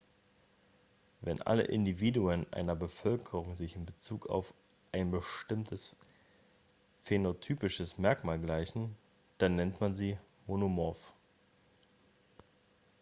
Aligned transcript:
wenn 1.21 1.43
alle 1.43 1.61
individuen 1.65 2.51
einer 2.51 2.75
bevölkerung 2.75 3.55
sich 3.55 3.75
in 3.75 3.85
bezug 3.85 4.25
auf 4.27 4.51
ein 4.91 5.11
bestimmtes 5.11 5.95
phänotypisches 7.03 7.99
merkmal 7.99 8.39
gleichen 8.39 8.95
dann 9.37 9.57
nennt 9.57 9.79
man 9.79 9.93
sie 9.93 10.17
monomorph 10.47 11.13